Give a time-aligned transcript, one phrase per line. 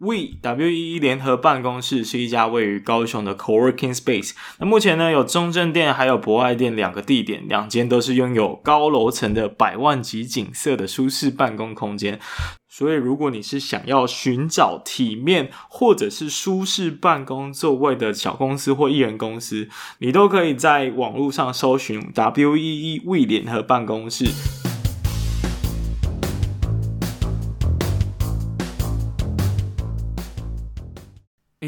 [0.00, 4.30] We W E 联合办公室是一家位于高雄的 Coworking Space。
[4.60, 12.20] 那目前呢，有中正店还有博爱店两个地点，两间都是拥有高楼层的百万级景色的舒适办公空间。
[12.68, 19.68] 所以，如果你是想要寻找体面或者是舒适办公座位的小公司或艺人公司，
[19.98, 24.26] 你都可以在网络上搜寻 W E E We 联合办公室。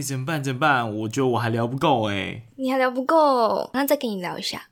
[0.00, 0.42] 哎，怎么办？
[0.42, 0.96] 怎么办？
[0.96, 2.42] 我觉得我还聊不够哎。
[2.56, 4.62] 你还聊不够，那再跟你聊一下。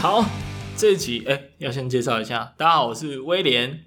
[0.00, 0.24] 好，
[0.76, 2.52] 这一集哎，要先介绍一下。
[2.56, 3.84] 大家好，我是威廉。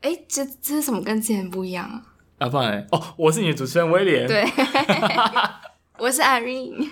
[0.00, 2.07] 哎，这这是什么跟之前不一样啊？
[2.38, 4.24] 阿放哎，哦，我是你的主持人威廉。
[4.28, 4.44] 对，
[5.98, 6.88] 我是 Irene。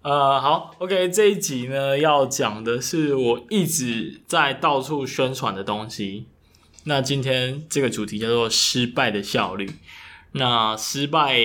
[0.00, 6.26] 呃，好，OK，这一集呢要讲的是我一直在到处宣传的东西。
[6.84, 9.70] 那今天这个主题叫做失败的效率。
[10.32, 11.36] 那失败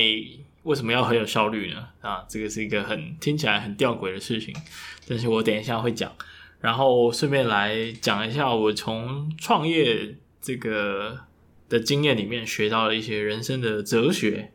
[0.64, 1.90] 为什么要很有效率呢？
[2.00, 4.56] 啊，这个是一个很听起来很吊诡的事情，
[5.06, 6.10] 但是我等一下会讲。
[6.62, 11.27] 然后顺便来讲一下我从创业这个。
[11.70, 14.52] 的经验里面学到了一些人生的哲学。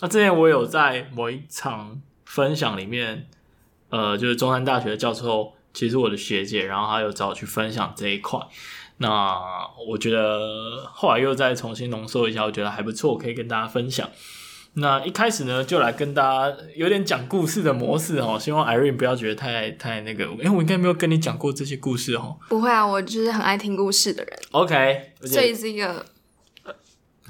[0.00, 3.28] 那之前我有在某一场分享里面，
[3.90, 8.40] 呃，就是中山大学的教授，其实我的学姐，然后她有找我去分享这一块。
[8.96, 9.38] 那
[9.88, 14.08] 我觉得后来又再重新浓缩一下，我觉得还不错，可以跟大家分享。
[14.74, 22.38] 那一开始呢，就来跟大家有点讲故事的模式哦，希望 Irene 不要觉得太太那个，因为我应该没有跟你讲过这些故事哦。
[22.48, 24.38] 不会啊，我就是很爱听故事的人。
[24.52, 26.06] OK，这也是一个。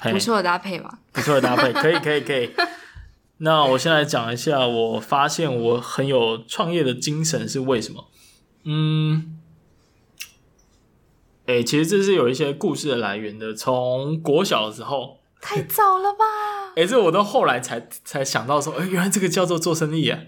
[0.02, 0.98] 不错的搭配吧？
[1.12, 2.50] 不错的搭配，可以，可以，可以。
[3.42, 8.06] 那我先来讲一下，我发现我很有创业的精神是为什么？
[8.64, 9.38] 嗯，
[11.46, 13.54] 哎、欸，其实这是有一些故事的来源的。
[13.54, 16.24] 从国小的时候，太早了吧？
[16.76, 20.18] 哎、欸，这我都后来才才想到说，哎、欸，原来这个叫做做生意啊。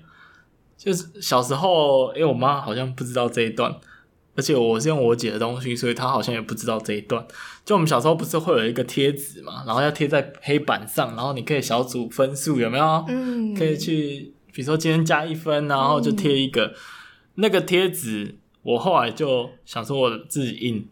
[0.77, 3.75] 就是小时候，因为我妈好像不知道这一段。
[4.35, 7.23] 而且我是用我姐的东西，所以她好像也不知道这一段。
[7.65, 13.05] 就我们小时候不是会有一个贴纸嘛，然后要贴在黑板上，然后你可以小组分数，有没有？
[13.09, 16.75] 嗯，可以去，比如说今天加一分，然后就贴一个、嗯、
[17.37, 18.37] 那个贴纸。
[18.63, 20.89] 我后来就想说，我自己印，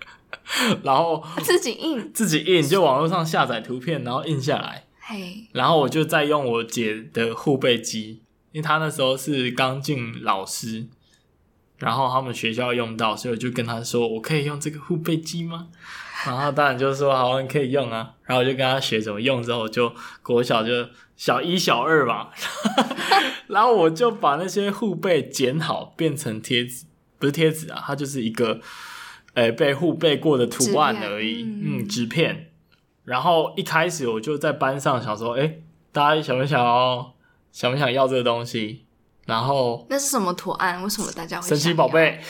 [0.82, 4.86] 然后自己印，自己印，就网络上下载图片，然后印下来。
[5.00, 8.22] 嘿，然后我就再用我姐的护背机，
[8.52, 10.86] 因为她那时候是刚进老师。
[11.78, 15.68] 然后他们学校用到，所以我就跟他说：“我可以用这个护背机吗？”
[16.24, 19.92] 然后当然就说：“好，你可以用啊。”然后我就跟他学怎么用，之后就
[20.22, 22.30] 国小就小一、小二吧。
[23.48, 26.86] 然后我就把那些护背剪好，变成贴纸，
[27.18, 28.60] 不是贴纸啊，它就是一个
[29.34, 31.42] 诶被护背过的图案而已。
[31.42, 32.50] 嗯，嗯，纸片。
[33.04, 35.62] 然后一开始我就在班上想说：“诶，
[35.92, 37.12] 大家想不想要？
[37.52, 38.83] 想不想要这个东西？”
[39.26, 40.82] 然后那是什么图案？
[40.82, 41.48] 为什么大家会？
[41.48, 42.20] 神奇宝贝，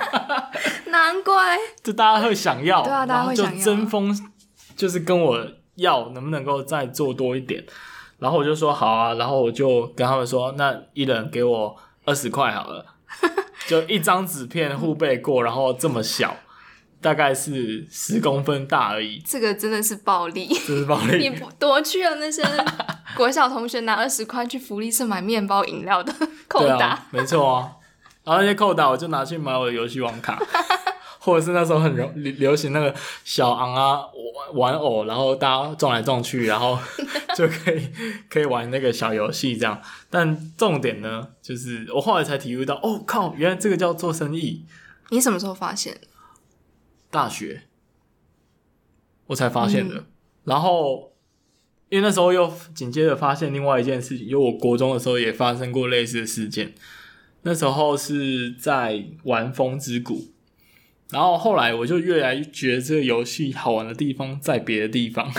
[0.86, 4.30] 难怪，就大家会想要，对啊，大家会想要，争锋，
[4.76, 7.64] 就是跟我要，能不能够再做多一点？
[8.18, 12.84] 然后我就说好啊，然后我就跟他们说，那一人给我二十块好了，
[13.66, 16.36] 就一张纸片互背过，然后这么小。
[17.00, 19.22] 大概是十公分大而已。
[19.26, 21.16] 这个真的是暴利，这是暴利。
[21.28, 22.42] 你夺去了那些
[23.16, 26.12] 国小同学拿二十块去福利社买面包饮料的
[26.46, 26.88] 扣打。
[26.88, 27.72] 啊、没错啊，
[28.24, 30.38] 然后那些扣打我就拿去买我的游戏网卡，
[31.18, 32.94] 或者是那时候很流流行那个
[33.24, 34.00] 小昂啊
[34.54, 36.78] 玩偶，然后大家撞来撞去，然后
[37.36, 37.88] 就可以
[38.28, 39.80] 可以玩那个小游戏这样。
[40.08, 44.64] 但重点呢，就是我后来才体会到，哦靠，原来这个叫做生意。
[45.10, 45.96] 你什么时候发现？
[47.10, 47.62] 大学，
[49.26, 49.96] 我才发现的。
[49.96, 50.06] 嗯、
[50.44, 51.12] 然后，
[51.88, 56.74] 因为那时候又紧接着发现另外一件事情，因为我国中的时候也发生过类似的事件。
[57.42, 60.14] 那时候是在玩《风之谷》，
[61.10, 65.32] 然后后来我就越来越觉得这个游戏好玩的地方在别的地方，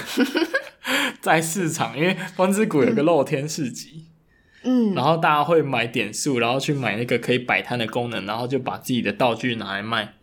[1.22, 4.08] 在市场，因为《风之谷》有个露天市集，
[4.64, 10.16] 嗯，然后大家会买点数，然后去买那个可以摆摊的功能，然后就把自己的道具拿来卖。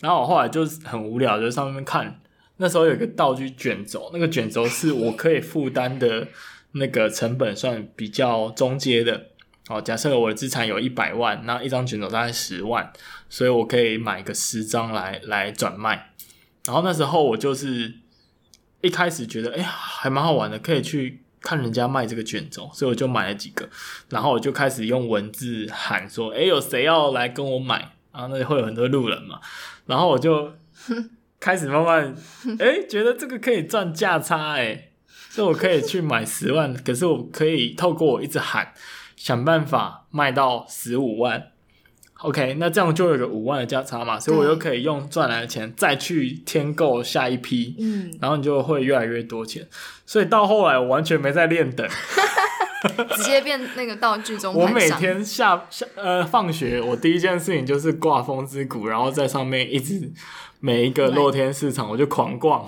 [0.00, 2.20] 然后我后来就很无聊，就上面看，
[2.58, 6.28] 那时候有一个道具卷轴，那个卷轴是我可以负担的
[6.72, 9.28] 那个成本算比较中阶的。
[9.68, 12.92] 哦，假设我的资产有一百万，那一张卷轴大概十万，
[13.28, 16.12] 所以我可以买个十张来来转卖。
[16.66, 17.94] 然后那时候我就是
[18.80, 23.68] 一开始觉得哎、欸、还蛮好玩的，可以去看人家卖这个卷轴，所以我就买了几个，
[24.10, 27.95] 然后我就开始用文字喊说，哎、有谁要来跟我买？
[28.16, 29.38] 然后那里会有很多路人嘛，
[29.84, 30.50] 然后我就
[31.38, 32.16] 开始慢慢
[32.58, 34.92] 哎、欸、觉得这个可以赚价差哎、欸，
[35.28, 38.72] 所以我可以去买十万，可是我可以透过我一直喊，
[39.16, 41.48] 想办法卖到十五万。
[42.20, 49.68] OK，那这样就有个五万的价差嘛，所以我又可以用赚来的钱再去添购下一批，嗯，然后你就会越来越多钱。
[50.06, 51.86] 所以到后来我完全没在练等，
[53.16, 54.54] 直接变那个道具中。
[54.54, 60.12] 我每天下下呃放学，我第一件事情就是挂风之谷，然后在上面一直
[60.60, 62.66] 每一个露天市场我就狂逛。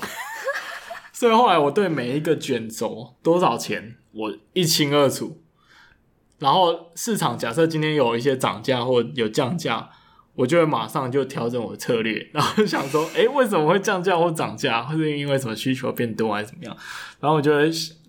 [1.12, 5.42] 所以后来我对每一个卷轴多少钱我一清二楚。
[6.38, 9.90] 然后市场假设今天有一些涨价或有降价，
[10.36, 14.80] 我就会马上就调整我的策略，然后想说，诶，为什么会降价或涨价？
[14.84, 16.76] 或是因为什么需求变多还是怎么样？
[17.18, 17.68] 然后我就会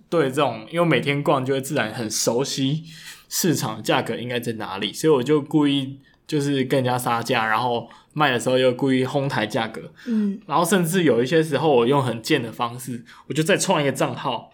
[0.09, 2.83] 对这种，因为每天逛就会自然很熟悉
[3.29, 14.51] 市场价格应该在哪里，所以我就故意就是跟人家杀价，然后卖的时候又故意哄抬价格，嗯，然后甚至有一些时候我用很贱的方式，我就再创一个账号。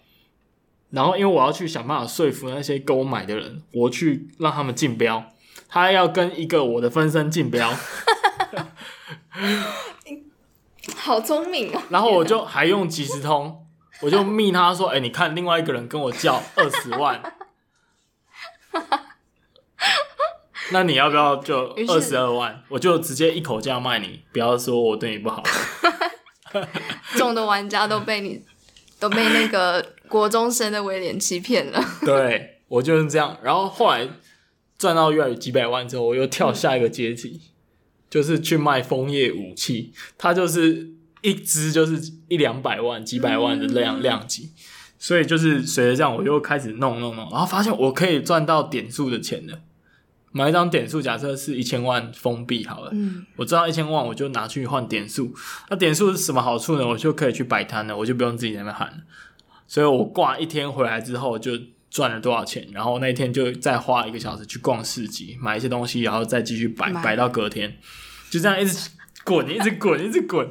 [0.90, 5.32] 然后，因为我要去想办法说服那些跟我买的人，我去让他们竞标，
[5.68, 7.74] 他要跟一个我的分身竞标
[10.96, 11.82] 好聪明哦！
[11.90, 13.65] 然后我就还用即时通，
[14.02, 17.34] 我就密他说：“哎，你看，另外一个人跟我叫二十万，
[20.72, 22.62] 那你要不要就二十二万？
[22.68, 25.42] 我就直接一口价卖你，不要说我对你不好。
[27.16, 28.42] ”众的玩家都被你
[28.98, 29.92] 都被那个。
[30.08, 33.36] 国中生的威廉欺骗了， 对，我就是这样。
[33.42, 34.08] 然后后来
[34.78, 37.50] 赚到越来越几百万之后，我又跳下一个阶级，嗯、
[38.08, 39.92] 就是去卖枫叶武器。
[40.16, 40.92] 他就是
[41.26, 44.52] 一支就是一两百万、几百万的量、嗯、量级，
[44.98, 49.58] 所以就是随着这样，我又开始弄弄弄，然后发现我可以赚到点数的钱了。
[50.30, 55.34] 买一张点数，假设是一千万封闭好了，嗯，我赚到一千万，我就拿去换点数。
[55.70, 56.86] 那点数是什么好处呢？
[56.86, 58.98] 我就可以去摆摊了，我就不用自己在那边喊了。
[59.66, 61.52] 所以我挂一天回来之后就
[61.88, 67.74] 赚了多少钱，然后那一天就再花一个小时去逛市集，买一些东西，然后再继续摆摆到隔天，
[68.30, 68.90] 就这样一直
[69.24, 70.46] 滚，一直滚，一直滚。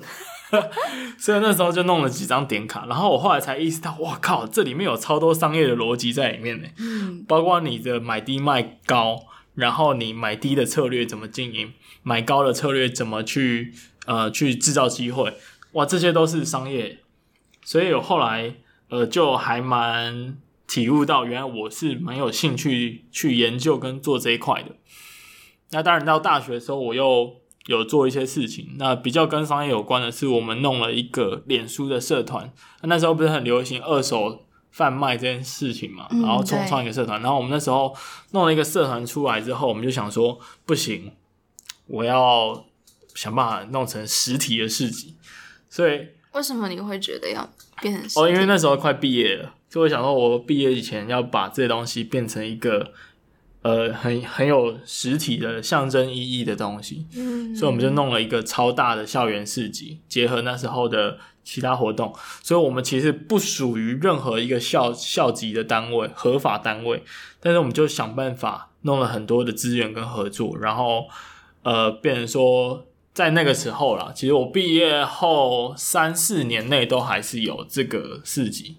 [1.17, 6.67] 所以那时候就弄了几张点卡，然后我后来才意识到，哇靠，这里面有超多商业的逻辑在里面呢。
[6.77, 9.25] 嗯，包括你的买低卖高，
[9.55, 11.73] 然后你买低的策略怎么经营，
[12.03, 13.73] 买高的策略怎么去
[14.05, 15.33] 呃去制造机会，
[15.73, 16.99] 哇，这些都是商业。
[17.63, 18.55] 所以我后来。
[18.87, 20.37] 呃，就还蛮
[20.67, 24.75] 体悟到，原来我是蛮有兴趣去研究跟做这一块的。
[25.71, 27.33] 那当然，到大学的时候，我又
[27.67, 28.75] 有做一些事情。
[28.77, 32.51] 那比较跟商业有关的是，我们弄了一个脸书的社团。
[32.83, 37.21] 那时候不是很流行二手贩卖这件事情嘛，然后重创一个社团。
[37.21, 37.95] 然后我们那时候
[38.31, 41.12] 弄了一个社团出来之后，我们就想说，不行，
[41.88, 42.65] 我要
[43.13, 45.15] 想办法弄成实体的市集。
[45.69, 46.07] 所以。
[46.33, 48.27] 为什么你会觉得要变成哦？
[48.29, 52.91] 因为那时候快毕业了，就会想说，我毕业以前要把这些东西变成一个
[53.65, 57.07] 呃很很有实体的象征意义的东西。
[57.15, 62.13] 嗯，所以我们就弄了一个超大的校园市集，结合那时候的其他活动。
[62.44, 67.03] 所以我们其实不属于任何一个校校级的单位、合法单位，
[67.39, 71.07] 但是我们就想办法弄了很多的资源跟合作，然后
[71.63, 72.86] 呃，变成说。
[73.15, 78.75] 在那个时候啦，其实我毕业后三四年内都还是有这个市集。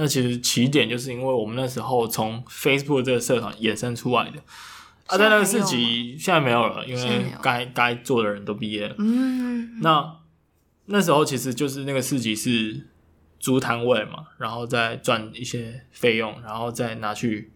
[0.00, 4.38] 那其实起点就是因为我们那时候从 Facebook 这个社团衍生出来的。
[5.08, 8.94] 啊，在那个市集现在没有了，因为该该做的人都毕业了。
[8.98, 9.80] 嗯。
[9.80, 10.18] 那
[10.86, 12.86] 那时候其实就是那个市集是
[13.40, 17.50] 租摊位嘛，然后再赚一些费用，然后再拿去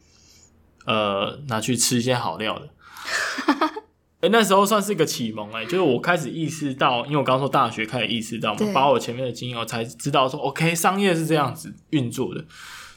[0.84, 2.70] 呃拿去吃一些好料的。
[4.22, 12.44] 哎、欸，那时候算是一个启蒙哎、欸，就是我开始意识到，因为我刚说大学开始意识到嘛，把我前面的经验，我才知道说，OK，商业是这样子运作的，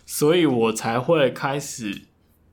[0.05, 2.03] 所以我才会开始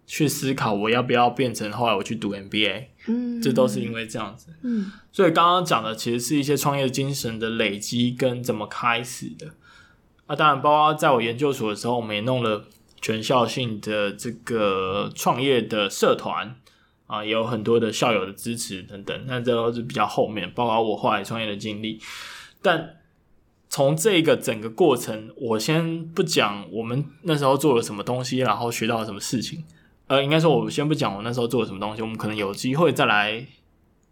[0.07, 9.49] 去思考我要不要变成后来我去读 MBA，嗯，这都是因为这样子，嗯，所以刚刚讲的其实是一些创业精神的累积跟怎么开始的，
[10.25, 12.65] 啊，当然包括在我研究所的时候，我们也弄了
[13.03, 16.57] 全校性的这个创业的社团。
[17.13, 22.01] 啊，也有很多的校友的支持等等，那这都是比较后面，包括我后来创业的经历。
[22.63, 22.97] 但
[23.69, 29.63] 从这个整个过程，我先不讲我们那时候做了什么东西，然后学到了什么事情。
[30.07, 33.47] 呃，应该说，我先不讲我那时候做了什么东西，我们可能有机会再来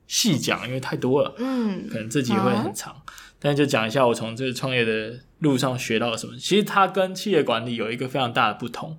[0.06, 1.34] 细讲，因为太多了。
[1.38, 3.00] 嗯，可能这集会很长。
[3.38, 6.36] 但就讲一下我从这个创业的路上学到了什么。
[6.36, 8.98] 其实它跟企业管理有一个非常大的不同，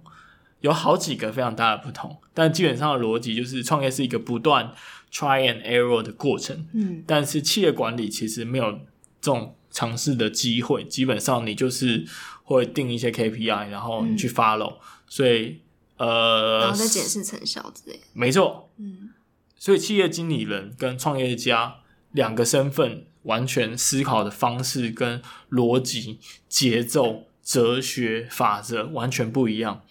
[0.62, 4.74] 有好几个非常大的不同，但基本上的逻辑就是创业是一个不断
[5.12, 6.68] try and error 的过程。
[6.74, 8.72] 嗯，但是企业管理其实没有
[9.20, 12.06] 这种尝试的机会，基本上你就是
[12.44, 15.62] 会定一些 KPI，然后你去 follow，、嗯、所以
[15.98, 18.04] 呃，然后再检视成效之类的。
[18.14, 19.10] 没错，嗯，
[19.58, 21.78] 所以企业经理人跟创业家
[22.12, 29.82] 两个身份，完全思考的方式跟逻辑、节奏、哲学、法则完全不一样。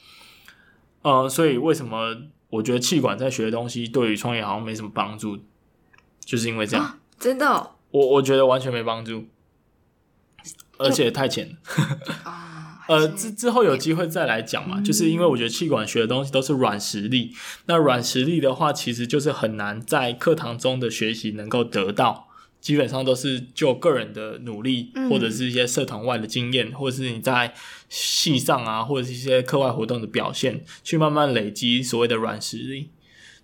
[1.03, 2.17] 呃，所以为什么
[2.51, 5.39] 我觉得气管在学的东西对于创业好像没什么帮助，
[6.25, 6.85] 就是因为这样。
[6.85, 7.71] 啊、真的、哦？
[7.91, 9.27] 我我觉得完全没帮助，
[10.79, 11.57] 而且太浅。
[12.25, 17.33] 啊， 呃，之之后有机会再来讲嘛，嗯、就是因为我觉得气管学的东西都是软实力，
[17.67, 22.29] 那软实力的话，其实就是很难在课堂中的学习能够得到。
[22.61, 27.55] 基本上都是就个人的努力，或者是一些社团外的经验，嗯、或者是你在
[27.89, 32.91] 系上啊，或者是一些课外活动的表现，去慢慢累积所谓的软实力。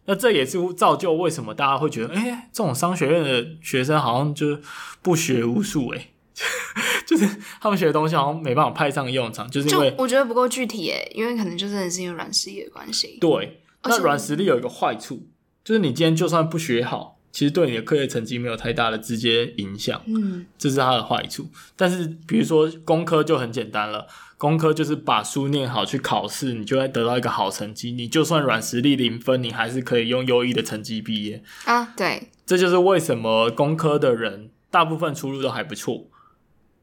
[0.04, 4.61] 那这也是造就为什么大家会觉得，哎、欸，这种商学院的学生好像就
[5.02, 6.11] 不学无术，哎，
[7.04, 7.26] 就是
[7.61, 13.18] 他们学的东西好像没办法派上用场，就是因为我觉得不够具体，哎，因为可能就真的是因为软实力的关系。
[13.20, 15.26] 对，那软实力有一个坏处，
[15.64, 17.15] 就是你今天就算不学好。
[17.37, 21.47] 其实对你的课业成绩没有太大的直接影响，嗯，这是它的坏处。
[21.76, 24.07] 但是比如说工科就很简单了，
[24.38, 27.93] 工科就是把书念好去考试，你就会得到一个好成绩。
[27.93, 31.93] 你就算软实力零分，你还是可以用优异的成绩毕业啊。
[31.95, 36.07] 对，这就是为什么工科的人大部分出路都还不错，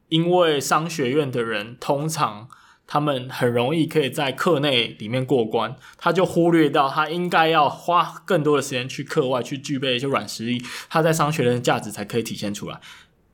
[0.08, 2.48] 因为商学院的人通常。
[2.86, 12.78] 他们很容易可以在课内里面过关，他就忽略到他应该要花更多的时间去课外去具备一些软实力，他在商学院的价值才可以体现出来。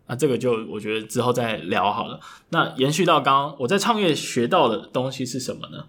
[0.07, 2.21] 那这个就我觉得之后再聊好了。
[2.51, 5.85] 那延续到刚刚我在创业学到的东西是什么呢？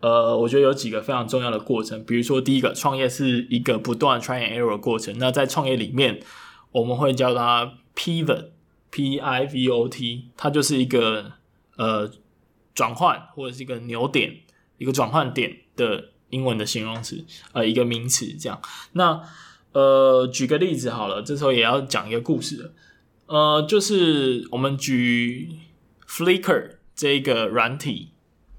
[0.00, 5.18] 呃，我觉得有几个非常重要的过程，比如说第一个，创业是一个不断 try error 的过程。
[5.18, 6.20] 那在创业里面，
[6.72, 11.32] 我们会叫它 pivot，p i v o t，它就是一个
[11.76, 12.10] 呃。
[12.74, 14.40] 转换或者是一个扭点，
[14.78, 18.60] 一个转换点的英文的形容词，呃，一个名词这样。
[18.92, 19.22] 那
[19.72, 22.72] 呃，举个例子好了，这时候也要讲一个故事了。
[23.26, 25.58] 呃，就是我们举
[26.06, 28.10] Flickr 这一个软体，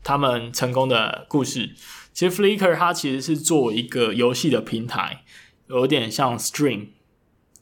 [0.04, 1.76] 他们成功的故事。
[2.12, 5.24] 其实 Flickr 它其实是做一个游戏的平台，
[5.68, 6.88] 有点像 Stream。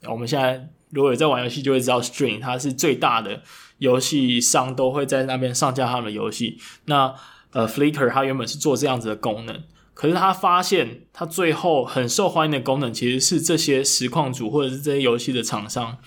[0.06, 3.42] 我们现在如果有在玩游戏，就会知道 Stream，它是最大的。
[3.78, 6.58] 游戏商都会在那边上架他们的游戏。
[6.84, 7.12] 那
[7.50, 15.98] 呃，Flickr 它原本是做这样子的功能，可是他发现他最后很受欢迎的功能其实是这些实况主或者是这些游戏的厂商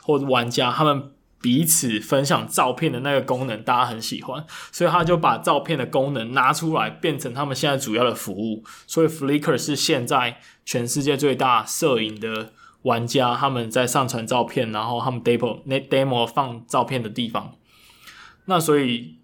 [0.00, 1.10] 或者玩家他们
[1.42, 8.64] 彼此分享照片的那个功能，大家很喜欢，所以他就把照片的功能拿出来变成他们现在主要的服务。
[8.86, 12.54] 所以 Flickr 是现在全世界最大摄影的。
[12.84, 17.54] 玩家他们在上传照片，然后他们 demo 那 demo 放照片的地方。
[18.44, 19.16] 那所以，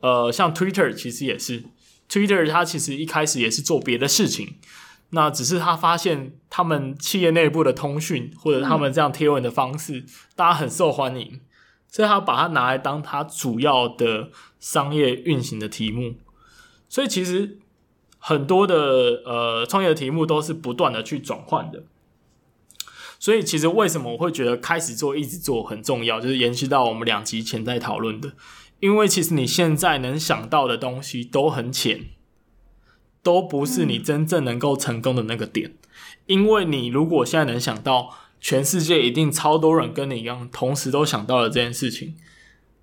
[0.00, 1.64] 呃，像 Twitter 其实也是
[2.08, 4.56] ，Twitter 它其实一开始也是做别的事情，
[5.10, 10.04] 那只是他发现他们企业内部的通讯或者他们这样贴文的方式，
[10.34, 11.40] 大家很受欢迎，
[11.86, 16.16] 所以他把它拿来当他主要的商业运行的题目。
[16.88, 17.58] 所以其实
[18.18, 21.84] 很多的呃创业的题目都是不断的去转换的。
[23.18, 28.32] 所以，其实为什么我会觉得开始做、一直做很重要，就是延续到我们两集前在讨论的。
[28.80, 32.06] 因为其实你现在能想到的东西都很浅，
[33.22, 35.76] 都不是你真正能够成功的那个点。
[36.26, 42.16] 因为你如果现在能想到，全世界一定超多人跟你一样，同时都想到了这件事情，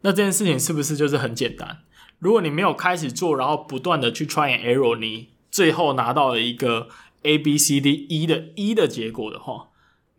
[0.01, 1.79] 那这件事情是不是就是很简单？
[2.17, 6.87] 如果你没有开始做，然后不断的去 try and error，你最后拿到了一个
[7.23, 9.67] A、B、C、D、E 的 E 的结果的话。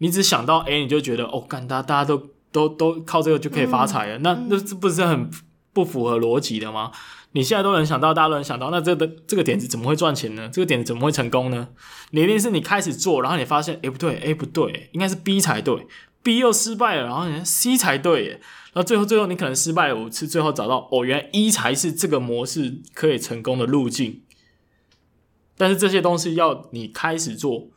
[0.03, 5.31] 你只想到 A，你就觉得哦，干，大大家都都都靠这个就可以发财了，嗯、那那这不是很
[5.73, 6.91] 不符合逻辑的吗？
[7.35, 10.51] 你现在都能想到，大家都能想到，那这个这个点子怎么会赚钱呢？
[10.53, 11.69] 这个点子怎么会成功呢？
[12.11, 15.87] 你一定是你开始做，然后你发现，哎，不对，A 不对，应该是 B 才对
[16.21, 18.41] ，B 又失败了，然后你 C 才对，然
[18.75, 24.23] 后最后最后你可能失败了五次，最后找到哦，原来 E 才是这个模式可以成功的路径。
[25.57, 27.69] 但是这些东西要你开始做，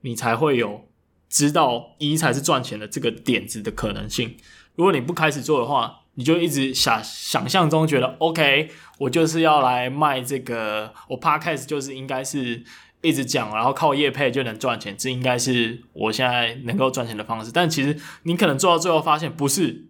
[0.00, 0.85] 你才会有。
[1.28, 4.36] 知道一才是赚钱的这个点子的可能性。
[4.74, 12.62] 如果你不开始做的话，你就一直想想象中觉得 OK，我就是要来卖这个，我 Podcast 就是应该是
[13.02, 17.50] 一直讲，然后靠业配就能赚钱，这应该是我现在能够赚钱的方式。
[17.52, 19.86] 但其实你可能做到最后发现不是，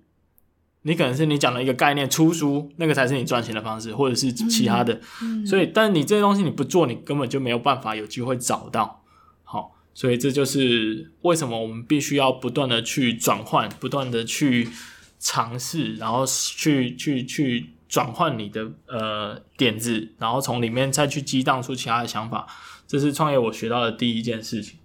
[0.83, 4.95] 你可能是你讲的一个概念出书，那个才是你赚钱的方式，或者是其他的。
[5.23, 9.05] 嗯嗯、所以，但你这些东西你不做，你根本就没有办法有机会找到。
[9.97, 14.69] 所以这就是为什么我们必须要不断的去转换，不断的去
[15.19, 22.47] 尝试，然后去去去转换你的呃点子，然后从里面再去激荡出其他的想法。
[22.87, 24.79] 这是创业我学到的第一件事情。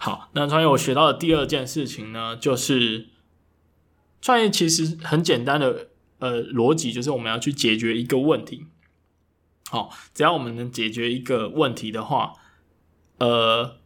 [0.00, 3.08] 好，那创业我学到的第二件事情呢，就是。
[4.20, 8.66] 创业其实很简单的，呃，逻辑就是我们要去解决一个问题。
[9.70, 12.32] 好，只要我们能解决一个问题的话，
[13.18, 13.76] 呃，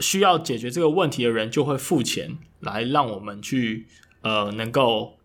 [0.00, 3.86] 需要解决这个问题的人就会付钱来让我们去，
[4.22, 5.18] 呃，能够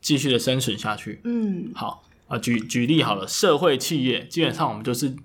[0.00, 1.20] 继续的生存下去。
[1.24, 5.16] 嗯，好啊，举举例好了，社会企业基本上我们就是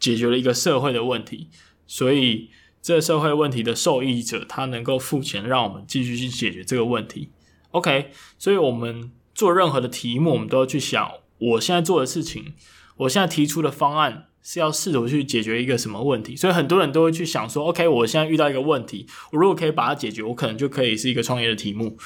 [0.00, 1.48] 解决了一个社会的问题，
[1.86, 2.50] 所以
[2.82, 7.30] 这社会问题的受益者他能够付钱让我们继续去解决这个问题。
[7.70, 12.54] OK，所以我们做任何的题目，我们都要去想，我现在做的事情，
[12.96, 16.34] 我现在提出的方案是要试图去解决一个什么问题。
[16.34, 21.98] 所以很多人都会去想说，OK，我现在遇到一个问题，我如果可以把它解决，我可能就可以是一个创业的题目。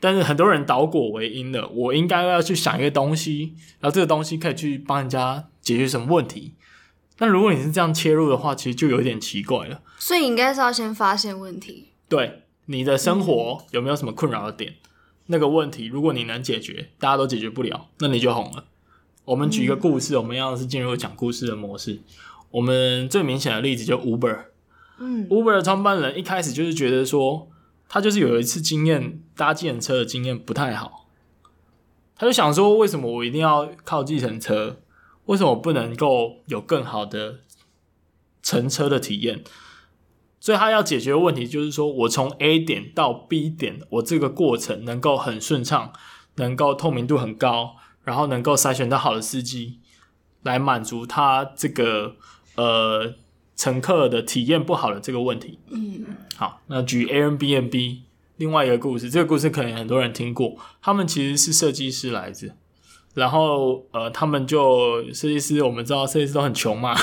[0.00, 6.54] 但是很多人倒果为因的，我应该要去想一个东西，然后这个东西可以去帮人家解决什么问题。
[7.18, 9.82] 那如果你是这样切入的话，其实就有点奇怪了。
[9.98, 11.88] 所以应该是要先发现问题。
[12.08, 14.70] 对，你的生活有没有什么困扰的点？
[14.70, 14.76] 嗯
[15.26, 18.66] 那个问题，如果你能解决，大家都解决不了，那你就红了。
[19.24, 22.00] 我们举一个故事，嗯、我们要是进入讲故事的模式。
[22.50, 24.44] 我们最明显的例子就 Uber，
[24.98, 27.48] 嗯，Uber 的创办人一开始就是觉得说，
[27.88, 31.08] 他就是有一次经验搭计程车的经验不太好，
[32.16, 34.80] 他就想说，为什么我一定要靠计程车？
[35.26, 37.40] 为什么我不能够有更好的
[38.42, 39.42] 乘车的体验？
[40.38, 45.94] 所以他要解决的问题就是说，我从 A 点到 B 点，我这个过程能够很顺畅，
[46.36, 49.80] 能够透明度很高，然后能够筛选到好的司机，
[50.42, 52.16] 来满足他这个
[52.56, 53.14] 呃
[53.56, 55.58] 乘客的体验不好的这个问题。
[55.70, 56.04] 嗯，
[56.36, 58.00] 好，那举 Airbnb
[58.36, 62.54] 另外一个故事，这个故事可能很多人听过，他们其实是设计师来着，
[63.14, 66.94] 然后呃，他们就设计师，我们知道设计师都很穷嘛。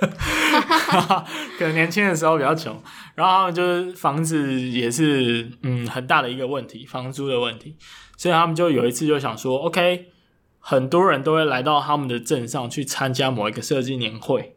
[1.58, 2.80] 可能年轻的时候比较穷，
[3.16, 7.74] 然后他们就是房子也是嗯很大的一个问题，房租的问题，
[8.16, 10.06] 所以他们就有一次就想说，OK，
[10.68, 14.54] 很多人都会来到他们的镇上去参加某一个设计年会，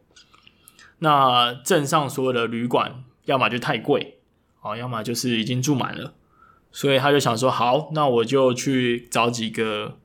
[0.98, 4.18] 那镇上所有的旅馆要么就太贵，
[4.60, 6.12] 哦，要么就是已经住满了，
[6.70, 9.96] 所以他就想说，好，那我就去找几个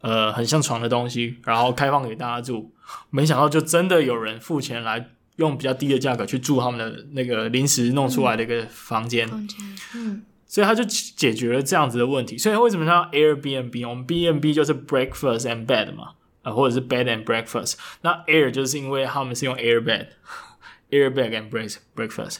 [0.00, 2.72] 呃很像床的东西，然后开放给大家住。
[3.10, 9.28] 没想到，就真的有人付钱来用比较低的价格去住他们的那个临时弄出来的一个房间。
[9.28, 12.36] 房间，所以他就解决了这样子的问题。
[12.36, 13.88] 所以为什么叫 Airbnb？
[13.88, 17.74] 我们 B&B 就是 breakfast and bed 嘛，啊，或者是 bed and breakfast。
[18.00, 22.38] 那 Air 就是因为他们是用 air bed，air bed and break breakfast。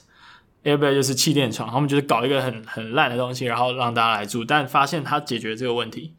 [0.65, 6.15] air bed 就是气垫床，他们就是搞一个很很烂的东西，然后让大家来住，但发现他解决这个问题。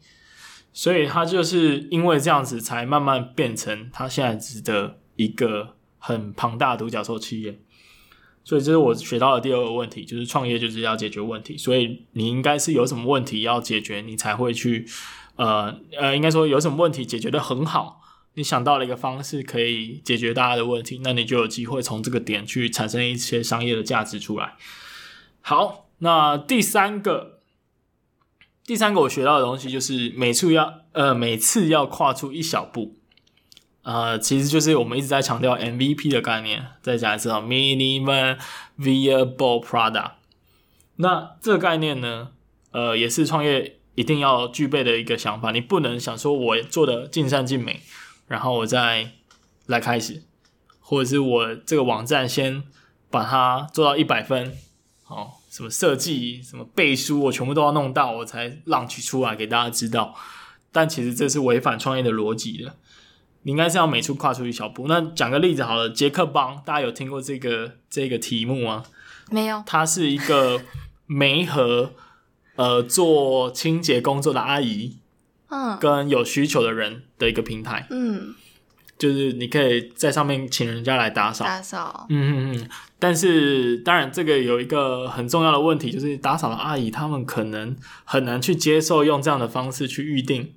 [0.72, 7.60] 所以他就是因为这样子，才慢慢变成他现在值的一个很庞大的独角兽企业。
[8.42, 11.56] 所以这是我学到的第二个问题，就是创业就是要解决问题。
[11.56, 14.86] 所以你应该是有什么问题要解决，你才会去
[15.36, 18.00] 呃呃，应该说有什么问题解决的很好，
[18.34, 24.54] 你想到了一个方式可以解决大家的问题，那你就有机会从这个点去产生一些商业的价值出来。
[25.40, 27.38] 好，那第三个。
[28.62, 32.99] 第三个我学到的东西就是每次要呃每次要跨出一小步，
[33.82, 38.38] 呃，其实就是我们一直在强调 MVP 的概念，再讲一次啊，Minimum
[38.78, 40.12] Viable Product。
[40.96, 42.28] 那这个概念呢，
[42.72, 45.50] 呃，也是创业一定要具备的一个想法。
[45.50, 47.80] 你不能想说我做的尽善尽美，
[48.26, 49.12] 然后我再
[49.66, 50.22] 来开始，
[50.80, 52.62] 或者是我这个网站先
[53.10, 54.56] 把它做到一百分，
[55.06, 55.32] 哦。
[55.50, 60.14] 什么设计、什么背书，我全部都要弄到，我才 launch 出来给大家知道。
[60.70, 62.76] 但其实这是违反创业的逻辑的。
[63.42, 64.86] 你应该是要每处跨出一小步。
[64.88, 68.84] 那讲个例子好了，杰克邦，大家有听过这个这个题目吗？
[69.30, 69.62] 没有。
[69.66, 70.60] 它是一个
[71.06, 71.92] 媒和
[72.56, 74.98] 呃做清洁工作的阿姨，
[75.48, 78.34] 嗯，跟有需求的人的一个平台，嗯。
[78.98, 82.68] 就是你可以在上面请人家来打扫，打扫，嗯嗯嗯。
[82.98, 87.74] 但是当然，这个有一个很重要的问题，就是打扫的阿姨他们可能
[88.04, 90.52] 很难去接受用这样的方式去预定，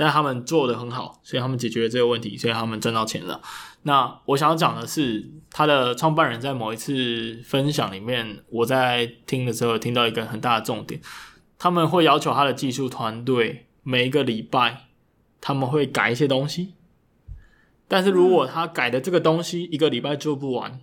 [0.00, 3.38] 但他们做得很好，所以他们解决了这个问题，所以他们赚到钱了。
[3.82, 11.02] 那我想要讲的是，他的创办人在某一次分享里面，我在听的时候听到一个很大的重点，
[11.58, 14.86] 他们会要求他的技术团队每一个礼拜
[15.38, 16.72] 他们会改一些东西，
[17.86, 20.80] 但是如果他改的这个东西一个礼拜做不完，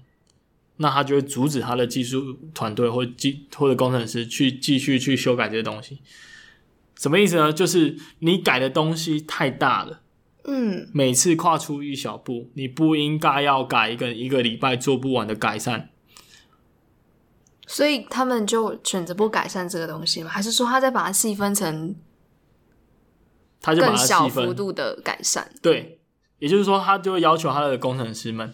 [0.76, 6.02] 那他就会阻止他的技术团队或技或者工程师去继续去修改这些东西。
[6.98, 7.54] 什么意思呢？
[7.54, 10.02] 就是你改的东西太大了，
[10.46, 15.90] 嗯，每次跨出一小步，你不应该要改一个一个礼拜做不完的改善。
[17.68, 20.30] 所以他们就选择不改善这个东西吗？
[20.30, 21.94] 还是说他再把它细分成，
[23.62, 25.52] 他就把它更小幅度的改善？
[25.62, 26.00] 对，
[26.40, 28.54] 也就是说，他就会要求他的工程师们，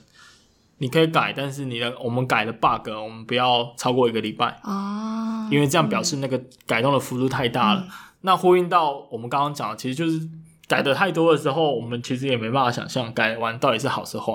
[0.80, 7.82] 你可以改，但是你的我们改的 bug，我们不要超过一个礼拜啊，因为这样表示那个改动的幅度太大了。
[7.82, 7.90] 嗯、
[8.26, 10.28] 那呼应到我们刚刚讲的，其实就是
[10.68, 14.34] 改的太多的时候，我们其实也没办法想象改完到底是好是坏。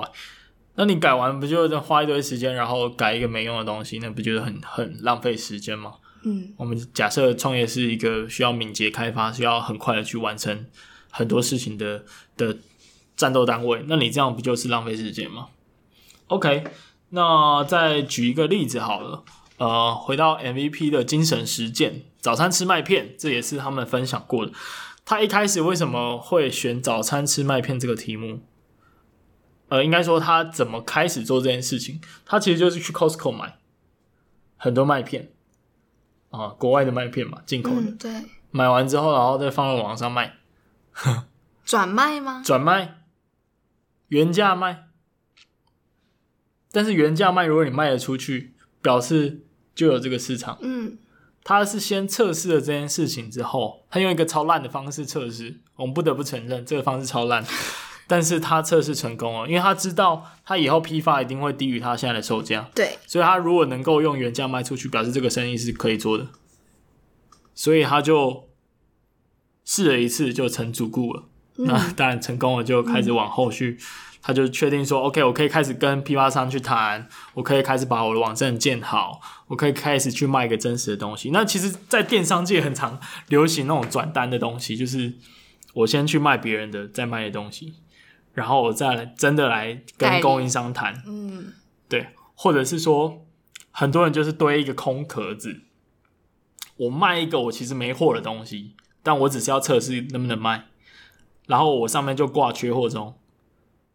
[0.75, 5.95] 那你改完不就花一堆时间，然后改一个没用的东西，那不就是很很浪费时间吗？
[6.23, 10.65] 嗯，我们假设创业是一个需要敏捷开发，需要很快的去完成
[11.09, 12.03] 很多事情的
[12.37, 12.57] 的
[13.15, 15.47] 战斗单位，那你这样不就是浪费时间吗
[16.27, 16.63] ？OK，
[17.09, 19.23] 那再举一个例子好了，
[19.57, 24.51] 呃，回到 MVP 的精神实践，早餐吃麦片，这也是他们分享过的。
[25.05, 28.41] 他一开始为什么会选早餐吃麦片这个题目？
[29.69, 32.01] 呃，应该说他怎么开始做这件事情？
[32.25, 33.57] 他其实就是去 Costco 买
[34.57, 35.31] 很多麦片
[36.29, 37.81] 啊，国外的麦片嘛，进口的。
[37.81, 38.11] 嗯，对。
[38.51, 40.37] 买完之后，然后再放到网上卖，
[41.63, 42.41] 转卖吗？
[42.43, 43.03] 转卖，
[44.07, 44.87] 原价卖。
[46.71, 50.57] 但是原价卖，如果你卖得出去，表示就有这个市场。
[50.61, 50.97] 嗯。
[51.49, 57.43] 他是先测试了这件事情之后，他用一个超烂的方式测试，我们不得不承认这个方式超烂。
[58.05, 62.69] 但是他测试成功了，因为他知道他以后批发一定会低于他现在的售价。
[62.75, 66.27] 对，所以他如果能够用原价卖出去，表示这个生意是可以做的。
[67.55, 68.47] 所以他就
[69.65, 71.23] 试了一次就成主顾了。
[71.57, 73.85] 嗯、那当然成功了，就开始往后续，嗯、
[74.21, 85.13] 他就确定说：“OK，我可以开始跟批发商去谈，我可以开始把我的网站建好，我可以开始去卖一个真实的东西。”那其实，在电商界很常流行那种转单的东西，就是
[85.73, 87.75] 我先去卖别人的，再卖的东西。
[88.33, 91.51] 然后我再来真的来跟供应商谈，嗯，
[91.89, 93.25] 对，或者是说，
[93.71, 95.61] 很多人就是堆一个空壳子，
[96.77, 100.65] 我卖一个我其实没货的东西，但我只是要测试能不能卖，
[101.47, 103.15] 然后我上面就挂缺货中，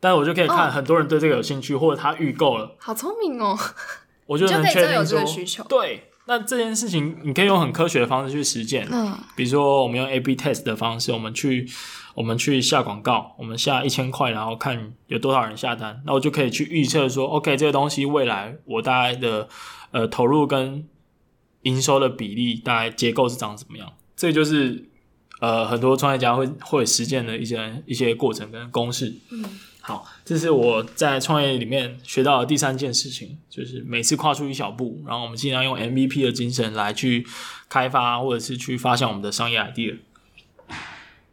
[0.04, 3.58] 但我就可以看很多人对这个有兴趣，哦、或者他预购了，好聪明哦，
[4.26, 11.66] 我就能确定说，需求对，那这件事情你可以用很科学的方式去实践，嗯，比如说我们用 A/B test 的方式，我们去。
[12.14, 19.48] 我们去下广告，我们下一千块，然后看有多少人下单，那我就可以去预测说，OK，这个东西未来我大概的
[19.90, 20.86] 呃投入跟
[21.62, 23.92] 营收的比例大概结构是长怎么样？
[24.14, 24.88] 这就是
[25.40, 29.12] 呃很多创业家会会实践的一些一些过程跟公式。
[29.32, 29.44] 嗯，
[29.86, 37.26] 好，这是我在创业里面学到的第三件事情，就是每次跨出一小步，然后我们尽量用 MVP 的精神来去
[37.68, 39.98] 开发或者是去发现我们的商业 idea。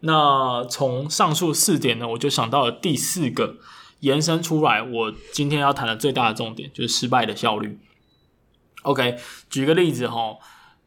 [0.02, 3.56] 那从上述四点呢，我就想到了第四个
[4.02, 7.80] 延伸出来，我今天要谈的最大的重点就是失败的效率。
[8.82, 9.16] OK，
[9.50, 10.36] 举个例子哈，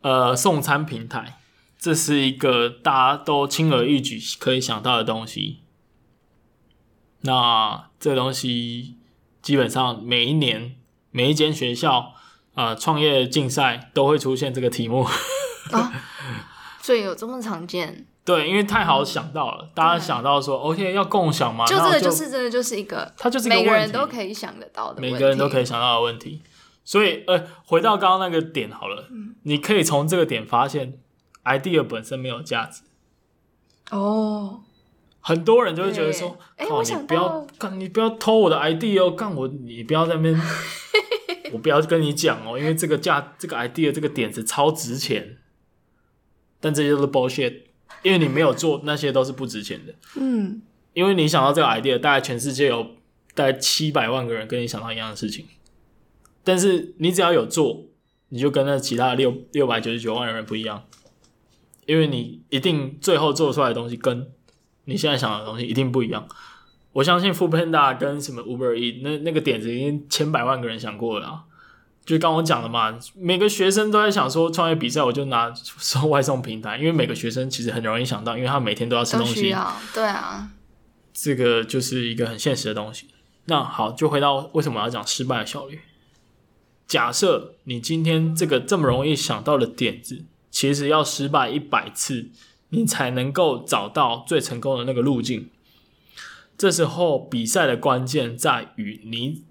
[0.03, 1.39] 呃，送餐平台，
[1.79, 5.61] 这是一个大家都轻而易举可以想到的东西。
[7.25, 8.97] 那这个东西
[9.43, 10.77] 基本上每一年
[11.11, 12.15] 每一间学校
[12.55, 15.05] 啊创业竞赛都会出现这个题目
[15.73, 15.93] 啊，
[16.81, 18.07] 所以有这么常见。
[18.25, 26.43] 对，因为太好想到了，嗯、大家想到说，OK，要共享嘛，就这个就是真的就是一个，它就是一个每个人都可以想得到的，每个人都可以想到的问题。
[26.87, 30.99] 所以，呃，回到刚刚那个点好了，嗯、你可以从这个点发现
[31.45, 32.83] ，idea 本身没有价值。
[33.91, 34.64] 哦，
[35.25, 40.39] 很多人就会觉得说，哎，靠，你不要干，你不要偷我的 idea 哦，干我，你不要在那边，
[41.51, 45.39] 我不要跟你讲哦，因为这个价，这个 idea，这个点子超值钱，
[46.61, 47.63] 但这些都是 bullshit。
[48.03, 49.95] 因为你没有做，那些都是不值钱的。
[50.21, 50.61] 嗯，
[50.93, 52.83] 因为你想到这个 idea，大概全世界有
[53.35, 55.47] 大概七百万个人跟你想到一样的事情，
[56.43, 57.87] 但是你只要有做，
[58.29, 60.85] 你就跟那其他六六百九十九万人不一样，
[61.87, 64.31] 因为你一定最后做出来的东西跟
[64.85, 66.27] 你现在想的东西一定不一样。
[66.93, 71.45] 我相信 Foodpanda 跟什么 Uber Eats 那那个点子已经千百万个人想过了啊。
[72.05, 79.55] 就刚我讲的嘛，每个学生都在想说创业比赛，我就拿送外送平台，因为每个学生其实很容易想到，因为他每天都要吃东西，
[79.95, 80.51] 对啊，
[81.15, 83.07] 这个就是一个很现实的东西。
[83.47, 85.81] 那好，就回到为什么要讲失败的效率。
[86.87, 92.29] 假设你今天这个这么容易想到的点子，其实要失败一百次，
[92.75, 95.51] 你才能够找到最成功的那个路径。
[96.57, 99.43] 这时候比赛的关键在于你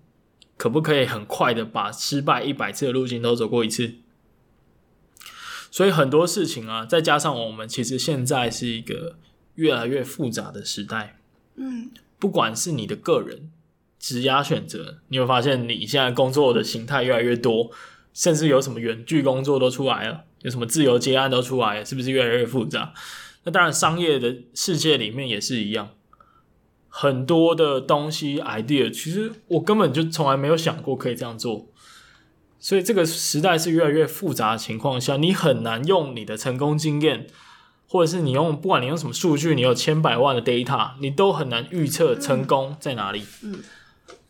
[0.58, 3.96] 可不可以很快的把失败一百次的路径都走过一次。
[5.72, 9.18] 所以很多事情啊，再加上我们其实现在是一个
[9.56, 11.18] 越来越复杂的时代，
[11.56, 13.52] 嗯，不管是你的个人
[14.00, 17.72] 职涯选择，你会发现你现在工作的形态越来越多，
[18.14, 22.94] 甚至有什么远距工作都出来了，有什么自由接案都出来了，是不是越来越复杂？
[23.46, 25.90] 那当然，商业的世界里面也是一样，
[26.88, 31.68] 很多的东西 idea，其实我根本就从来没有想过可以这样做。
[32.60, 37.28] 所以这个时代是越来越复杂的情况下，你很难用你的成功经验，
[37.88, 43.24] 或者是你用不管你用什么数据，你有千百万的 data，你都很难预测成功在哪里。
[43.44, 43.60] 嗯，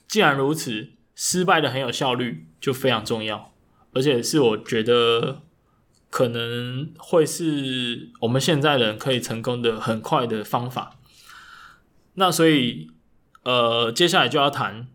[0.07, 3.53] 既然如此，失败的很有效率就非常重要，
[3.93, 5.43] 而且是我觉得
[6.13, 10.99] 可能会是我们现在人可以成功的很快的方法。
[12.13, 12.91] 那所以，
[13.41, 14.89] 呃，接下来就要谈。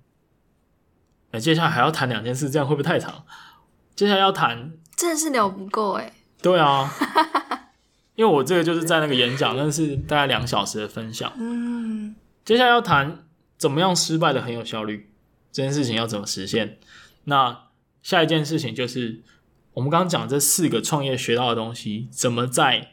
[1.33, 3.25] 那接下来还要谈两件事，这样会不会太长？
[3.97, 6.13] 接下来要谈，真的是聊不够哎。
[6.41, 6.89] 对啊，
[8.15, 11.33] 因为我这个就是在那个演讲，那是大概两小时的分享。
[11.37, 13.25] 嗯，接下来要谈
[13.57, 15.11] 怎么样失败的很有效率，
[15.51, 16.79] 这件事情要怎么实现？
[17.25, 17.65] 那
[18.05, 19.25] 下一件事情就是
[19.79, 22.88] 我们刚刚讲这四个创业学到的东西，怎么在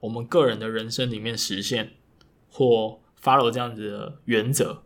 [0.00, 1.94] 我们个人的人生里面实现，
[2.52, 4.82] 或 follow 这样子的原则。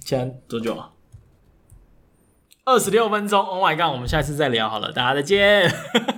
[0.00, 0.90] 现在多久啊？
[2.66, 3.90] 二十六分钟，Oh my god！
[3.90, 5.70] 我们下次再聊好了，大家再见。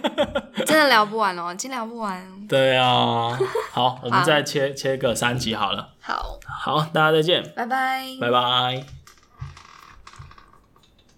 [0.67, 2.49] 真的聊不完哦，今天聊不完。
[2.49, 3.39] 对啊，
[3.71, 5.95] 好，我们再切切个三集好了。
[6.01, 8.98] 好，好，大家再见，拜拜，拜拜。